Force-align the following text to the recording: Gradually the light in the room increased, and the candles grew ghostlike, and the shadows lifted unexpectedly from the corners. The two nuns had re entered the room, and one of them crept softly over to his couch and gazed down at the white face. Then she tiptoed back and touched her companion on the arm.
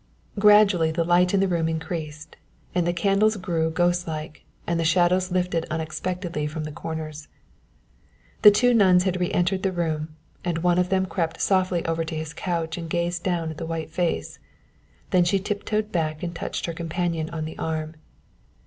Gradually 0.39 0.89
the 0.89 1.03
light 1.03 1.31
in 1.31 1.41
the 1.41 1.47
room 1.47 1.69
increased, 1.69 2.35
and 2.73 2.87
the 2.87 2.91
candles 2.91 3.37
grew 3.37 3.69
ghostlike, 3.69 4.43
and 4.65 4.79
the 4.79 4.83
shadows 4.83 5.29
lifted 5.31 5.67
unexpectedly 5.69 6.47
from 6.47 6.63
the 6.63 6.71
corners. 6.71 7.27
The 8.41 8.49
two 8.49 8.73
nuns 8.73 9.03
had 9.03 9.19
re 9.19 9.31
entered 9.31 9.61
the 9.61 9.71
room, 9.71 10.15
and 10.43 10.63
one 10.63 10.79
of 10.79 10.89
them 10.89 11.05
crept 11.05 11.39
softly 11.39 11.85
over 11.85 12.03
to 12.03 12.15
his 12.15 12.33
couch 12.33 12.79
and 12.79 12.89
gazed 12.89 13.21
down 13.23 13.51
at 13.51 13.57
the 13.57 13.67
white 13.67 13.91
face. 13.91 14.39
Then 15.11 15.23
she 15.23 15.37
tiptoed 15.37 15.91
back 15.91 16.23
and 16.23 16.33
touched 16.33 16.65
her 16.65 16.73
companion 16.73 17.29
on 17.29 17.45
the 17.45 17.59
arm. 17.59 17.93